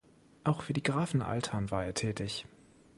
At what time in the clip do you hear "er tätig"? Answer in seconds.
1.85-2.47